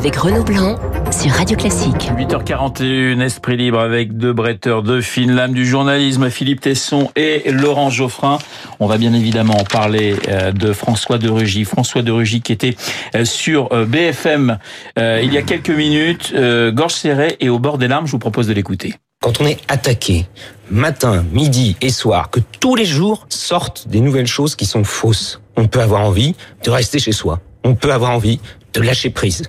[0.00, 0.76] avec Renaud Blanc
[1.10, 2.10] sur Radio Classique.
[2.16, 7.90] 8h41, Esprit Libre avec deux bretteurs de fine lame du journalisme, Philippe Tesson et Laurent
[7.90, 8.38] Geoffrin.
[8.78, 11.66] On va bien évidemment parler euh, de François de Rugy.
[11.66, 12.76] François de Rugy qui était
[13.14, 14.56] euh, sur euh, BFM
[14.96, 16.34] il y a quelques minutes,
[16.72, 18.06] gorge serrée et au bord des larmes.
[18.06, 18.94] Je vous propose de l'écouter.
[19.22, 20.24] Quand on est attaqué
[20.70, 25.42] matin, midi et soir, que tous les jours sortent des nouvelles choses qui sont fausses,
[25.58, 27.40] on peut avoir envie de rester chez soi.
[27.64, 28.40] On peut avoir envie
[28.72, 29.42] de lâcher prise.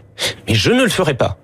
[0.47, 1.37] Mais je ne le ferai pas,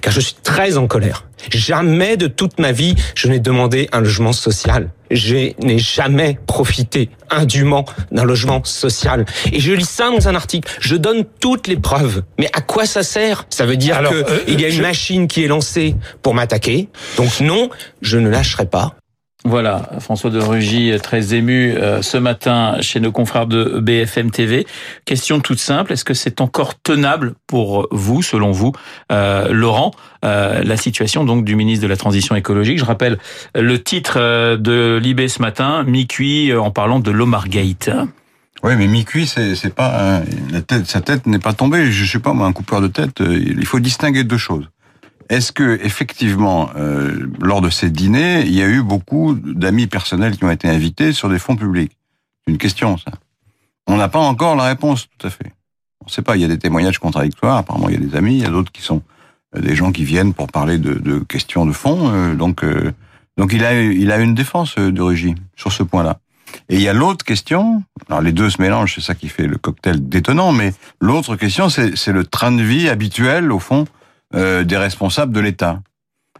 [0.00, 1.26] car je suis très en colère.
[1.50, 4.90] Jamais de toute ma vie, je n'ai demandé un logement social.
[5.10, 9.24] Je n'ai jamais profité indûment d'un logement social.
[9.52, 10.68] Et je lis ça dans un article.
[10.80, 12.22] Je donne toutes les preuves.
[12.38, 13.46] Mais à quoi ça sert?
[13.50, 16.88] Ça veut dire qu'il euh, y a une machine qui est lancée pour m'attaquer.
[17.16, 17.70] Donc non,
[18.02, 18.96] je ne lâcherai pas.
[19.46, 24.66] Voilà, François de Rugy, très ému euh, ce matin chez nos confrères de BFM TV.
[25.04, 28.72] Question toute simple, est-ce que c'est encore tenable pour vous, selon vous,
[29.12, 29.92] euh, Laurent,
[30.24, 32.80] euh, la situation donc du ministre de la Transition écologique?
[32.80, 33.18] Je rappelle
[33.54, 37.90] le titre de Libé ce matin, mi-cuit en parlant de l'Omargate.
[38.64, 40.22] Oui, mais mi-cuit, c'est pas
[40.86, 41.92] sa tête n'est pas tombée.
[41.92, 43.20] Je sais pas, moi, un coupeur de tête.
[43.20, 44.68] Il faut distinguer deux choses.
[45.28, 50.36] Est-ce que effectivement, euh, lors de ces dîners, il y a eu beaucoup d'amis personnels
[50.36, 51.96] qui ont été invités sur des fonds publics?
[52.44, 53.12] C'est une question, ça.
[53.88, 55.52] On n'a pas encore la réponse, tout à fait.
[56.00, 56.36] On ne sait pas.
[56.36, 57.56] Il y a des témoignages contradictoires.
[57.56, 59.02] Apparemment, il y a des amis, il y a d'autres qui sont
[59.56, 62.10] euh, des gens qui viennent pour parler de, questions de fond.
[62.12, 62.92] Euh, donc, euh,
[63.36, 66.18] donc il a il a une défense de Rugy sur ce point-là.
[66.68, 67.82] Et il y a l'autre question.
[68.08, 70.52] Alors les deux se mélangent, c'est ça qui fait le cocktail détonnant.
[70.52, 73.84] Mais l'autre question, c'est le train de vie habituel, au fond,
[74.34, 75.80] euh, des responsables de l'État.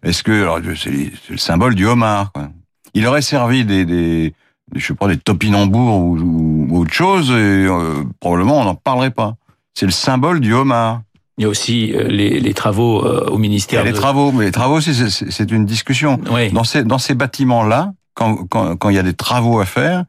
[0.03, 2.49] Est-ce que c'est le symbole du homard quoi.
[2.95, 4.35] Il aurait servi des, des
[4.75, 9.11] je sais pas des topinambours ou, ou, autre chose et euh, probablement on n'en parlerait
[9.11, 9.35] pas.
[9.75, 11.03] C'est le symbole du homard.
[11.39, 13.83] Il y a aussi euh, les, les, travaux au ministère.
[13.83, 16.21] Il y a les travaux, mais les travaux aussi c'est une discussion.
[16.31, 16.51] Oui.
[16.51, 19.67] Dans ces dans ces bâtiments là, quand, quand quand il y a des travaux à
[19.67, 20.05] faire,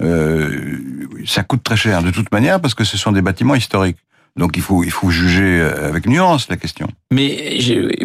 [0.00, 0.78] euh,
[1.26, 3.98] ça coûte très cher de toute manière parce que ce sont des bâtiments historiques.
[4.38, 6.88] Donc il faut il faut juger euh, avec nuance la question.
[7.12, 7.58] Mais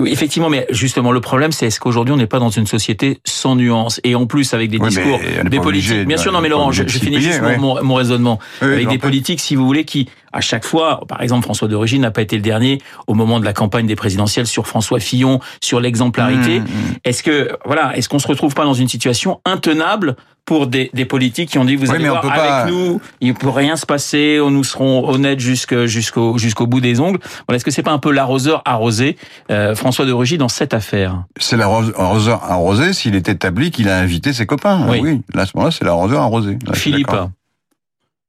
[0.06, 3.56] effectivement, mais justement le problème c'est est-ce qu'aujourd'hui on n'est pas dans une société sans
[3.56, 4.02] nuance?
[4.04, 6.06] Et en plus avec des discours des politiques.
[6.06, 9.56] Bien sûr, non mais Laurent, je, finis juste mon, mon, raisonnement avec des politiques, si
[9.56, 12.80] vous voulez, qui à chaque fois, par exemple François de n'a pas été le dernier
[13.08, 16.59] au moment de la campagne des présidentielles sur François Fillon, sur l'exemplarité.
[16.59, 16.96] Mmh, mmh.
[17.06, 20.16] Est-ce que voilà, est-ce qu'on se retrouve pas dans une situation intenable
[20.46, 23.50] pour des, des, politiques qui ont dit vous allez voir avec nous il ne peut
[23.50, 27.20] rien se passer nous serons honnêtes jusqu'au jusqu'au bout des ongles.
[27.47, 29.18] Voilà est-ce que c'est pas un peu l'arroseur arrosé
[29.50, 31.24] euh, François de Rugy dans cette affaire?
[31.38, 34.86] C'est l'arroseur arrosé s'il est établi qu'il a invité ses copains.
[34.88, 35.22] Oui, oui.
[35.34, 36.59] là à ce moment-là c'est l'arroseur arrosé.
[36.76, 37.09] Philippe.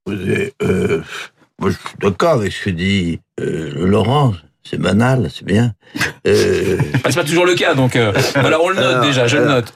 [0.08, 1.02] euh,
[1.60, 4.34] moi je suis d'accord avec ce que dit euh, Laurent
[4.68, 5.72] c'est banal, c'est bien.
[6.26, 6.76] Euh...
[7.06, 9.72] c'est pas toujours le cas, donc euh, alors on le note déjà, je le note.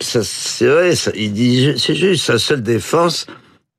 [0.00, 3.26] c'est vrai, ça, il dit, c'est juste sa seule défense.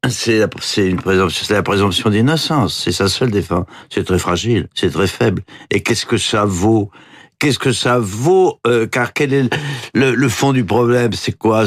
[0.09, 2.81] C'est la, une présomption, la présomption d'innocence.
[2.83, 3.65] C'est sa seule défense.
[3.89, 5.43] C'est très fragile, c'est très faible.
[5.71, 6.91] Et qu'est-ce que ça vaut?
[7.39, 9.55] Qu'est-ce que ça vaut euh, Car quel est
[9.93, 11.13] le, le fond du problème?
[11.13, 11.63] C'est quoi?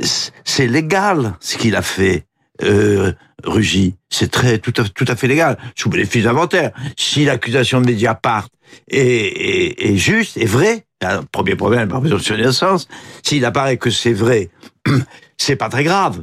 [0.00, 2.24] C'est légal ce qu'il a fait
[2.62, 3.12] euh,
[3.44, 3.94] Rugy.
[4.10, 6.72] C'est très tout à, tout à fait légal, sous bénéfice d'inventaire.
[6.96, 8.48] Si l'accusation de Mediapart
[8.90, 10.84] est, est, est juste, est vraie,
[11.32, 12.88] premier problème par présomption d'innocence,
[13.22, 14.50] s'il apparaît que c'est vrai,
[15.36, 16.22] c'est pas très grave.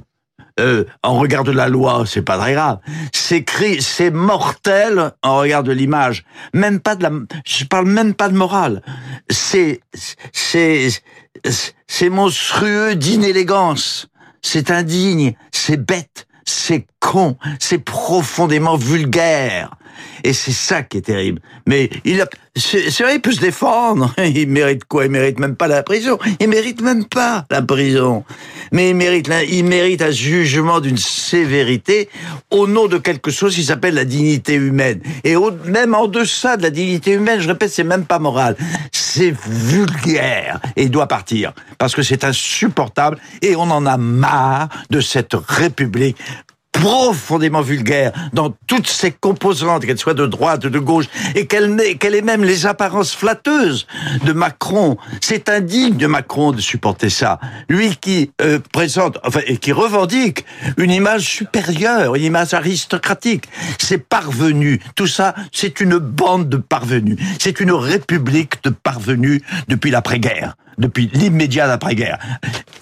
[0.57, 2.79] Euh, en regard de la loi, c'est pas très grave.
[3.11, 3.45] C'est
[3.81, 6.23] c'est mortel en regard de l'image.
[6.53, 7.11] Même pas de la,
[7.45, 8.81] je parle même pas de morale.
[9.29, 9.81] C'est,
[10.31, 10.87] c'est,
[11.87, 14.07] c'est monstrueux d'inélégance.
[14.47, 19.75] C'est indigne, c'est bête, c'est con, c'est profondément vulgaire.
[20.23, 21.41] Et c'est ça qui est terrible.
[21.65, 22.25] Mais il
[22.57, 24.13] c'est vrai, il peut se défendre.
[24.23, 25.05] Il mérite quoi?
[25.05, 26.17] Il mérite même pas la prison.
[26.39, 28.23] Il mérite même pas la prison.
[28.71, 32.09] Mais il mérite, il mérite un jugement d'une sévérité
[32.51, 35.01] au nom de quelque chose qui s'appelle la dignité humaine.
[35.25, 35.35] Et
[35.65, 38.55] même en deçà de la dignité humaine, je répète, c'est même pas moral.
[38.91, 40.61] C'est vulgaire.
[40.77, 41.53] Et il doit partir.
[41.77, 43.17] Parce que c'est insupportable.
[43.41, 46.17] Et on en a marre de cette République
[46.85, 52.21] profondément vulgaire dans toutes ses composantes, qu'elle soit de droite, de gauche, et qu'elle ait
[52.21, 53.87] même les apparences flatteuses
[54.23, 54.95] de Macron.
[55.19, 57.39] C'est indigne de Macron de supporter ça.
[57.69, 60.45] Lui qui euh, présente, enfin, et qui revendique
[60.77, 63.45] une image supérieure, une image aristocratique.
[63.79, 64.79] C'est parvenu.
[64.93, 67.17] Tout ça, c'est une bande de parvenus.
[67.39, 70.55] C'est une république de parvenus depuis l'après-guerre.
[70.77, 72.19] depuis l'immédiat d'après-guerre.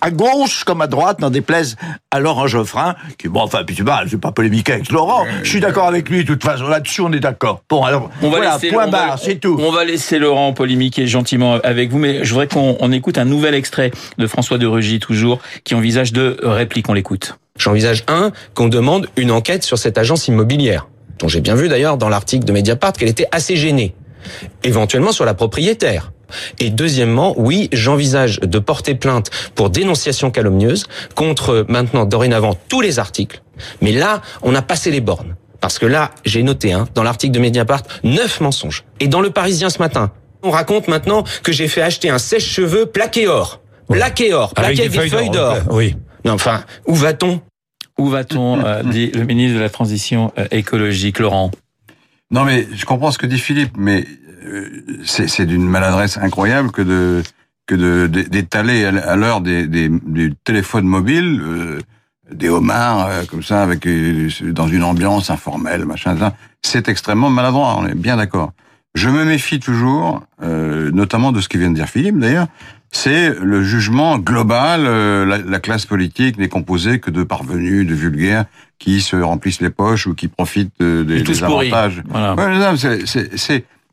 [0.04, 1.78] À gauche comme à droite, n'en déplaise
[2.12, 5.26] à Laurent Geoffrin, qui, bon, enfin, puis tu vois, je vais pas polémiquer avec Laurent,
[5.44, 7.62] je suis d'accord avec lui, de toute façon, là-dessus, on est d'accord.
[7.70, 9.58] Bon, alors, on va voilà, point barre, c'est tout.
[9.62, 13.56] On va laisser Laurent polémiquer gentiment avec vous, mais je voudrais qu'on écoute un nouvel
[13.56, 17.38] extrait de François de Rugy, toujours, qui envisage deux répliques, on l'écoute.
[17.58, 20.88] J'envisage, un, qu'on demande une enquête sur cette agence immobilière,
[21.20, 23.96] dont j'ai bien vu d'ailleurs dans l'article de Mediapart qu'elle était assez gênée.
[24.64, 26.13] Éventuellement sur la propriétaire.
[26.60, 30.86] Et deuxièmement, oui, j'envisage de porter plainte pour dénonciation calomnieuse
[31.16, 33.42] contre maintenant dorénavant tous les articles.
[33.82, 35.36] Mais là, on a passé les bornes.
[35.60, 38.84] Parce que là, j'ai noté hein, dans l'article de Mediapart neuf mensonges.
[39.00, 40.12] Et dans le Parisien ce matin,
[40.42, 43.62] on raconte maintenant que j'ai fait acheter un sèche-cheveux plaqué or.
[43.90, 45.58] Plaqué or, plaqué avec, des, feuilles d'or.
[45.72, 45.96] Oui.
[46.26, 47.42] Non, enfin, où va-t-on?
[47.98, 51.52] Où va-t-on euh, dit le ministre de la Transition euh, écologique, Laurent?
[52.34, 54.08] Non, mais je comprends ce que dit Philippe, mais
[54.46, 57.24] euh, c'est d'une maladresse incroyable que de
[57.68, 61.42] d'étaler à l'heure des, des, des, téléphones mobiles
[62.30, 63.88] des homards comme ça avec
[64.42, 66.14] dans une ambiance informelle machin
[66.62, 68.52] c'est extrêmement maladroit on est bien d'accord
[68.96, 72.48] je me méfie toujours notamment de ce que vient de dire Philippe d'ailleurs
[72.94, 74.86] c'est le jugement global.
[74.86, 78.46] Euh, la, classe politique n'est composée que de parvenus, de vulgaires
[78.84, 82.04] qui se remplissent les poches ou qui profitent des, des avantages.
[82.10, 82.36] Voilà.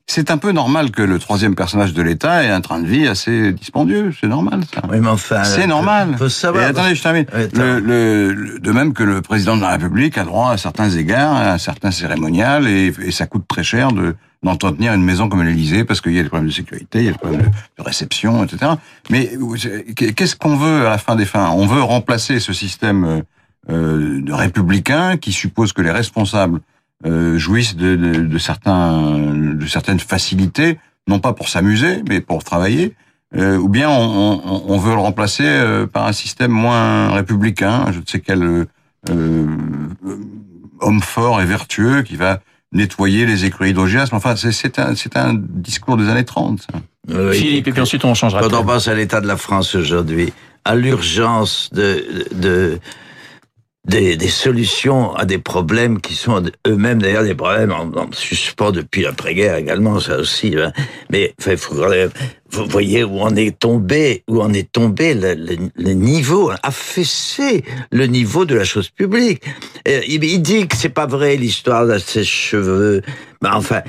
[0.07, 3.07] c'est un peu normal que le troisième personnage de l'État ait un train de vie
[3.07, 4.13] assez dispendieux.
[4.21, 4.83] C'est normal, ça.
[4.91, 5.45] Oui, mais enfin.
[5.45, 6.17] C'est normal.
[6.19, 6.65] Faut savoir.
[6.65, 7.27] Et attendez, je termine.
[7.55, 11.53] le, de même que le président de la République a droit à certains égards, à
[11.53, 15.85] un certain cérémonial, et, et ça coûte très cher de, d'entretenir une maison comme l'Élysée
[15.85, 17.43] parce qu'il y a des problèmes de sécurité, il y a des problèmes
[17.79, 18.73] de réception, etc.
[19.09, 19.31] Mais
[19.95, 21.51] qu'est-ce qu'on veut à la fin des fins?
[21.51, 23.23] On veut remplacer ce système
[23.71, 26.61] euh, de républicain qui suppose que les responsables
[27.07, 29.19] euh, jouissent de, de, de, certains,
[29.55, 30.79] de certaines facilités,
[31.09, 32.95] non pas pour s'amuser, mais pour travailler.
[33.37, 37.87] Euh, ou bien on, on, on, veut le remplacer euh, par un système moins républicain,
[37.93, 38.67] je ne sais quel
[39.09, 39.47] euh,
[40.81, 42.41] homme fort et vertueux qui va
[42.73, 44.09] nettoyer les écuries d'Augias.
[44.11, 46.67] Enfin, c'est un, un discours des années 30.
[47.33, 48.41] Philippe, et puis ensuite on changera.
[48.41, 50.33] Quand on pense à l'état de la France aujourd'hui,
[50.65, 52.81] à l'urgence de, de
[53.87, 58.73] des, des, solutions à des problèmes qui sont eux-mêmes d'ailleurs des problèmes en, en suspens
[58.73, 60.55] depuis l'après-guerre également, ça aussi.
[60.59, 60.73] Hein.
[61.11, 61.55] Mais enfin,
[62.51, 68.45] vous voyez où on est tombé, où on est tombé le, niveau, affaissé le niveau
[68.45, 69.43] de la chose publique.
[69.87, 73.03] il, il dit que c'est pas vrai l'histoire de ses cheveux.
[73.41, 73.83] Ben enfin,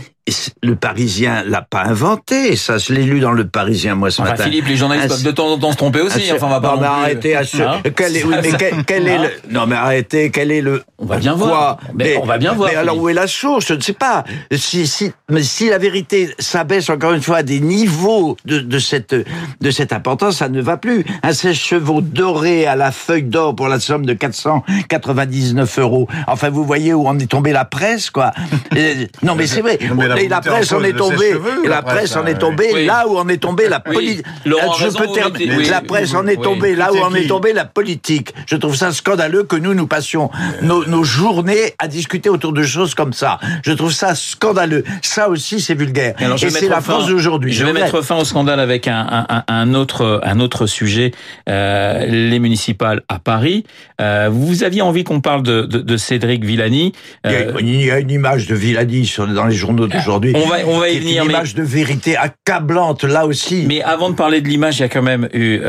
[0.61, 2.55] le Parisien l'a pas inventé.
[2.55, 4.43] Ça, je l'ai lu dans le Parisien moi ce enfin, matin.
[4.45, 6.31] Philippe, les journalistes peuvent de temps en temps se tromper aussi.
[6.31, 6.75] enfin, on va pas.
[6.75, 7.35] Non, mais arrêtez.
[7.35, 7.61] À ce...
[7.61, 10.31] hein quel est, oui, mais quel, quel est le Non, mais arrêtez.
[10.31, 11.77] Quel est le On va bien voir.
[11.95, 12.69] Mais, on va bien voir.
[12.71, 13.67] Mais alors où est la source?
[13.67, 14.23] Je ne sais pas.
[14.51, 18.79] Si, si, mais si la vérité s'abaisse encore une fois à des niveaux de, de
[18.79, 19.15] cette
[19.61, 21.05] de cette importance, ça ne va plus.
[21.23, 26.07] Un sèche-chevaux doré à la feuille d'or pour la somme de 499 euros.
[26.27, 28.31] Enfin, vous voyez où on est tombé la presse, quoi.
[29.23, 29.79] non, mais c'est vrai.
[29.81, 31.33] la presse en est tombée.
[31.63, 34.25] Et la presse en est tombée là où on est tombé la politique.
[34.45, 35.69] Je peux terminer.
[35.69, 38.33] La presse en est tombée là où on est tombé la politique.
[38.45, 40.29] Je trouve ça scandaleux que nous nous passions
[40.61, 43.39] nos, nos journées à discuter autour de choses comme ça.
[43.63, 44.83] Je trouve ça scandaleux.
[45.01, 46.15] Ça aussi, c'est vulgaire.
[46.19, 47.53] et c'est la France d'aujourd'hui.
[47.53, 51.11] Je vais mettre fin au scandale avec un, autre, un autre sujet,
[51.49, 53.65] euh, les municipales à Paris.
[54.01, 56.93] Euh, vous aviez envie qu'on parle de, de, Cédric Villani.
[57.25, 60.79] Euh, il, y a une, image de Villani sur, dans les journaux On va, on
[60.79, 61.23] va y venir.
[61.23, 63.65] Une image de vérité accablante là aussi.
[63.67, 65.61] Mais avant de parler de l'image, il y a quand même eu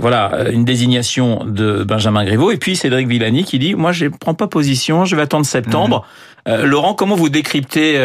[0.00, 4.34] voilà une désignation de Benjamin Griveaux et puis Cédric Villani qui dit moi je prends
[4.34, 6.04] pas position, je vais attendre septembre.
[6.46, 6.64] Mhm.
[6.64, 7.98] Laurent, comment vous décryptez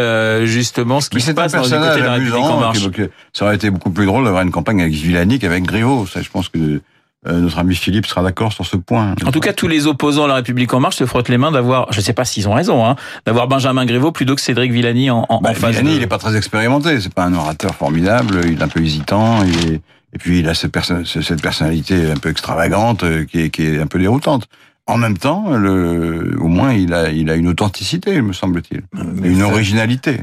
[0.46, 2.88] justement ce qui se passe dans le côté de la République en marche
[3.34, 6.06] Ça aurait été beaucoup plus drôle d'avoir une campagne avec Villani qu'avec Griveaux.
[6.06, 6.82] Ça, je pense que
[7.28, 9.16] euh, notre ami Philippe sera d'accord sur ce point.
[9.26, 11.52] En tout cas, tous les opposants à la République en marche se frottent les mains
[11.52, 14.72] d'avoir, je ne sais pas s'ils ont raison, hein, d'avoir Benjamin Griveaux plutôt que Cédric
[14.72, 15.72] Villani en, en, bah, face.
[15.72, 17.00] Villani, il n'est pas très expérimenté.
[17.02, 18.42] C'est pas un orateur formidable.
[18.46, 19.44] Il est un peu hésitant.
[20.14, 23.80] Et puis il a cette, cette personnalité un peu extravagante euh, qui est, qui est
[23.80, 24.48] un peu déroutante.
[24.88, 28.84] En même temps, le, au moins, il a, il a une authenticité, me semble-t-il,
[29.22, 30.22] une originalité.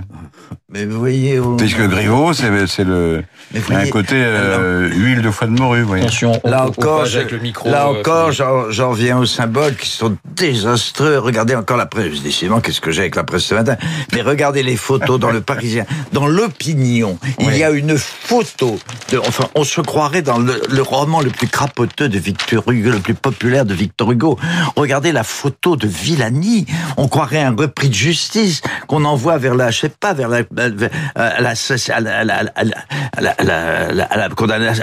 [0.71, 3.23] Mais vous voyez, puisque Griveaux, c'est, c'est le,
[3.71, 5.83] un côté euh, huile de foie de morue.
[5.83, 6.02] Voyez.
[6.02, 9.88] Attention, là encore, avec le micro, là euh, encore, j'en, j'en viens aux symboles qui
[9.88, 11.18] sont désastreux.
[11.18, 12.23] Regardez encore la presse.
[12.23, 13.76] Décidément, qu'est-ce que j'ai avec la presse ce matin?
[14.12, 17.18] Mais regardez les photos dans le Parisien, dans l'Opinion.
[17.38, 18.78] Il y a une photo.
[19.12, 22.90] De, enfin, on se croirait dans le, le roman le plus crapoteux de Victor Hugo,
[22.90, 24.38] le plus populaire de Victor Hugo
[24.76, 26.66] Regardez la photo de Villani.
[26.96, 30.42] On croirait un repris de justice qu'on envoie vers la, je sais pas, vers la,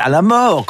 [0.01, 0.65] à la, mort.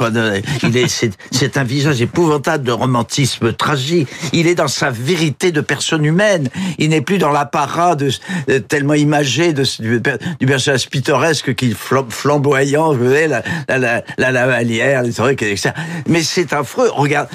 [0.63, 4.07] Il est, c'est un visage épouvantable de romantisme tragique.
[4.33, 6.49] Il est dans sa vérité de personne humaine.
[6.77, 8.11] Il n'est plus dans l'apparat de,
[8.67, 11.75] tellement imagé de, du, personnage pittoresque qui
[12.09, 15.71] flamboyant, vous voyez, la, la, la, la lavalière, les trucs, etc.
[16.07, 16.89] Mais c'est affreux.
[16.93, 17.27] Regarde.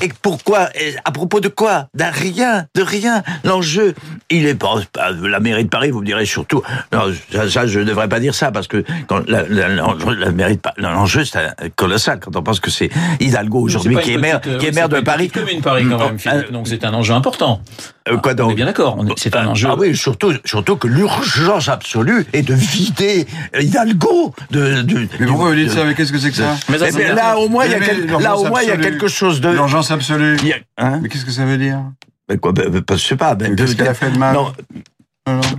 [0.00, 0.68] Et pourquoi
[1.06, 1.86] À propos de quoi?
[1.94, 3.22] D'un rien, de rien.
[3.44, 3.94] L'enjeu,
[4.28, 4.74] il est pas,
[5.22, 5.92] la mairie de Paris.
[5.92, 6.62] Vous me direz surtout.
[6.92, 7.04] Non,
[7.48, 11.24] ça, je ne devrais pas dire ça parce que quand la, la, la mairie, l'enjeu
[11.24, 14.88] c'est colossal quand on pense que c'est Hidalgo aujourd'hui qui est maire, qui est maire
[14.88, 15.30] de Paris.
[15.62, 16.18] Paris quand même.
[16.26, 17.60] Euh, donc c'est un enjeu important.
[18.08, 19.04] Euh, quoi donc On est bien d'accord.
[19.16, 19.68] C'est un enjeu.
[19.70, 23.26] Ah oui, surtout, surtout que l'urgence absolue est de vider
[23.58, 24.82] Hidalgo de.
[24.82, 27.38] de mais pourquoi vous dites ça Mais qu'est-ce que c'est que ça mais eh Là,
[27.38, 29.48] au moins, il y a, là, au moins, il y a quelque chose de.
[29.48, 30.36] L'urgence absolue.
[30.78, 31.80] Hein mais qu'est-ce que ça veut dire
[32.28, 33.34] mais quoi, ben, ben, je sais pas.
[33.34, 34.52] Ben, qu'est-ce qu'elle a fait de mal non,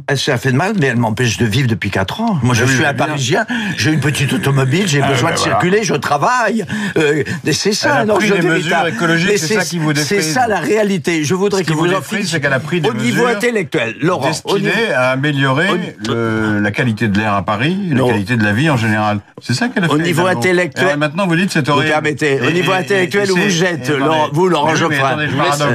[0.08, 2.40] elle s'est fait de mal, mais elle m'empêche de vivre depuis 4 ans.
[2.42, 3.46] Moi, je suis un Parisien,
[3.76, 6.66] j'ai une petite automobile, j'ai ah, besoin de circuler, je travaille.
[6.98, 11.26] Euh, c'est ça, non, je mesures écologiques, c'est ça qui vous C'est ça la réalité.
[11.26, 14.94] Je voudrais que vous en c'est qu'elle a pris des au niveau intellectuel, Laurent, destinées
[14.96, 18.78] à améliorer le, la qualité de l'air à Paris, la qualité de la vie en
[18.78, 19.20] général.
[19.42, 19.94] C'est ça qu'elle a fait.
[19.94, 20.98] Au niveau intellectuel.
[20.98, 21.92] maintenant, vous dites c'est horrible.
[21.92, 22.40] permettez.
[22.40, 23.92] Au niveau intellectuel, où vous êtes,
[24.32, 25.18] vous, Laurent Geoffrin.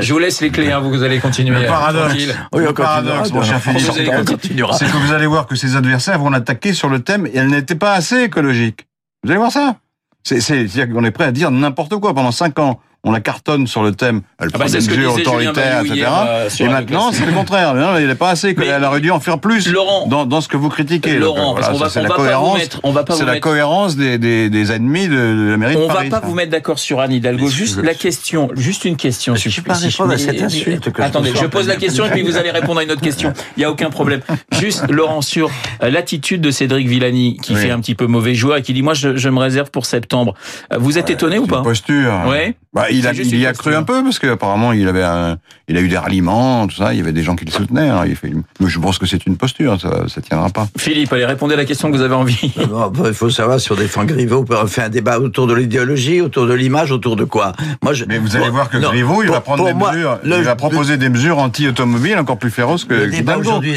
[0.01, 1.61] Je vous laisse les clés, vous allez continuer.
[1.61, 6.89] Le paradoxe, mon cher C'est que vous allez voir que ses adversaires vont l'attaquer sur
[6.89, 8.87] le thème et elle n'était pas assez écologique.
[9.25, 9.77] Vous allez voir ça?
[10.25, 13.83] C'est-à-dire qu'on est prêt à dire n'importe quoi pendant cinq ans on la cartonne sur
[13.83, 16.07] le thème, elle ah bah prend des mesures autoritaires, etc.
[16.25, 17.75] Euh, et maintenant, c'est le contraire.
[17.75, 18.55] Non, il n'est pas assez.
[18.57, 21.19] elle aurait dû en faire plus Laurent, dans, dans ce que vous critiquez.
[21.19, 22.61] Laurent, parce va, c'est la cohérence.
[22.85, 25.83] on va pas c'est la cohérence des, des, des, ennemis de, de la mairie on
[25.83, 26.07] de Paris.
[26.07, 27.49] On va pas vous mettre d'accord sur Anne Hidalgo.
[27.49, 29.35] Juste la question, juste une question.
[29.35, 30.91] Je suis pas répondre à cette insulte.
[30.99, 33.33] Attendez, je pose la question et puis vous allez répondre à une autre question.
[33.57, 34.21] Il n'y a aucun problème.
[34.53, 35.51] Juste, Laurent, sur
[35.83, 38.83] euh, l'attitude de Cédric Villani, qui fait un petit peu mauvais joueur et qui dit,
[38.83, 40.35] moi, je me réserve pour septembre.
[40.73, 41.63] Euh, vous êtes étonné ou pas?
[41.63, 42.23] Posture.
[42.29, 42.55] Ouais.
[42.75, 45.37] Bah, il a, il y a cru un peu parce qu'apparemment il avait, un,
[45.69, 46.95] il a eu des ralliements, tout ça.
[46.95, 47.91] Il y avait des gens qui le soutenaient.
[47.91, 48.05] Hein.
[48.07, 50.67] Il fait, mais je pense que c'est une posture, ça, ça tiendra pas.
[50.79, 52.51] Philippe, allez répondez à la question que vous avez envie.
[53.05, 56.47] il faut savoir sur des fins Griveaux, on fait un débat autour de l'idéologie, autour
[56.47, 57.53] de l'image, autour de quoi?
[57.83, 60.57] Moi, je, mais vous allez voir que Griveaux, il va prendre des mesures, il va
[60.57, 62.95] proposer des mesures anti-automobiles encore plus féroces que.
[62.95, 63.75] Le débat aujourd'hui,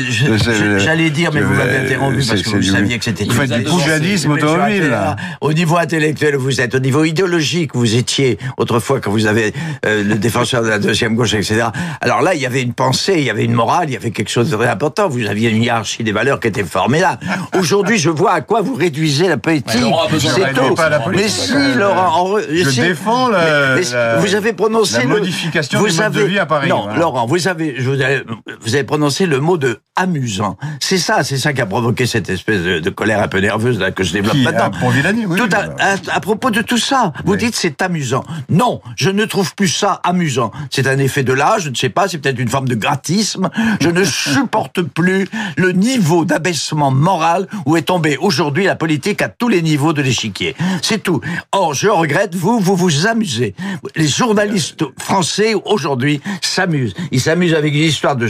[0.77, 3.25] j'allais dire, mais vous m'avez interrompu parce que vous saviez que c'était.
[3.25, 4.95] Vous faites du poujadisme automobile.
[5.41, 6.75] Au niveau intellectuel, vous êtes.
[6.75, 9.53] Au niveau idéologique, vous étiez autrefois fois quand vous avez
[9.85, 11.67] euh, le défenseur de la deuxième gauche, etc.
[12.01, 14.11] Alors là, il y avait une pensée, il y avait une morale, il y avait
[14.11, 15.09] quelque chose de très important.
[15.09, 17.19] Vous aviez une hiérarchie des valeurs qui était formidable.
[17.57, 19.81] Aujourd'hui, je vois à quoi vous réduisez la politique.
[20.19, 20.75] C'est tout.
[21.11, 23.75] Mais si, Laurent, je défends la,
[24.19, 26.69] vous avez prononcé la modification vous avez, de vie à Paris.
[26.69, 28.23] Non, Laurent, vous avez, je vous, avez,
[28.61, 30.57] vous avez prononcé le mot de amusant.
[30.79, 33.91] C'est ça, c'est ça qui a provoqué cette espèce de, colère un peu nerveuse là,
[33.91, 34.71] que je développe maintenant.
[34.79, 38.23] Pour Villani, oui, tout à, à, propos de tout ça, vous dites c'est amusant.
[38.49, 40.51] Non, je ne trouve plus ça amusant.
[40.69, 43.49] C'est un effet de l'âge, je ne sais pas, c'est peut-être une forme de gratisme.
[43.81, 45.27] Je ne supporte plus
[45.57, 50.01] le niveau d'abaissement moral où est tombée aujourd'hui la politique à tous les niveaux de
[50.01, 50.55] l'échiquier.
[50.81, 51.21] C'est tout.
[51.51, 53.55] Or, je regrette, vous, vous vous amusez.
[53.95, 56.93] Les journalistes français aujourd'hui s'amusent.
[57.11, 58.27] Ils s'amusent avec une histoire de,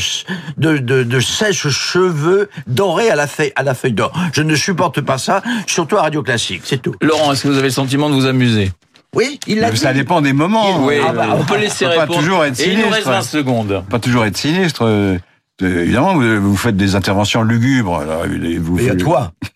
[0.58, 4.12] de, de, de sèche-cheveux dorés à la feuille, à la feuille d'or.
[4.34, 6.96] Je ne supporte pas ça, surtout à Radio Classique, c'est tout.
[7.02, 8.72] Laurent, est-ce que vous avez le sentiment de vous amuser?
[9.15, 9.77] Oui, il l'a dit.
[9.77, 10.86] Ça dépend des moments.
[10.86, 12.07] Oui, ah bah, on peut laisser répondre.
[12.07, 12.77] Pas toujours être sinistre.
[12.77, 13.84] Et il nous reste 20 secondes.
[13.89, 15.19] Pas toujours être sinistre.
[15.62, 18.00] Évidemment, vous, faites des interventions lugubres.
[18.00, 18.25] Alors,
[18.60, 19.31] vous Et à toi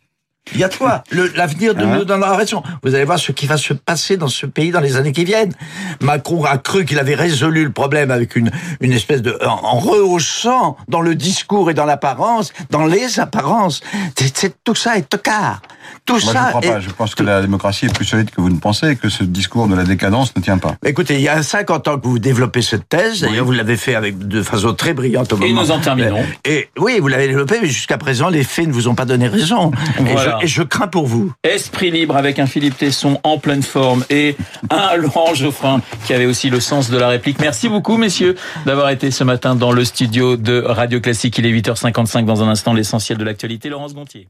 [0.54, 1.04] il y a toi.
[1.36, 2.64] L'avenir de hein nous donne la raison.
[2.84, 5.26] Vous allez voir ce qui va se passer dans ce pays dans les années qui
[5.26, 5.54] viennent.
[6.02, 8.52] Macron a cru qu'il avait résolu le problème avec une,
[8.82, 13.82] une espèce de, en, rehaussant dans le discours et dans l'apparence, dans les apparences.
[14.16, 15.62] C'est, tout ça est tocard.
[16.06, 16.46] Tout Moi, ça.
[16.46, 16.80] Je, crois pas.
[16.80, 19.24] je pense que la démocratie est plus solide que vous ne pensez et que ce
[19.24, 20.76] discours de la décadence ne tient pas.
[20.86, 23.22] Écoutez, il y a 50 ans que vous développez cette thèse.
[23.22, 25.50] D'ailleurs, vous l'avez fait avec de façon très brillante au moment.
[25.50, 26.24] Et nous en terminons.
[26.46, 29.28] Et oui, vous l'avez développé, mais jusqu'à présent, les faits ne vous ont pas donné
[29.28, 29.72] raison.
[30.00, 31.34] Voilà et je crains pour vous.
[31.44, 34.36] Esprit libre avec un Philippe Tesson en pleine forme et
[34.70, 37.40] un Laurent Geoffrin qui avait aussi le sens de la réplique.
[37.40, 41.38] Merci beaucoup, messieurs, d'avoir été ce matin dans le studio de Radio Classique.
[41.38, 43.70] Il est 8h55 dans un instant, l'essentiel de l'actualité.
[43.70, 44.28] Laurence Gontier.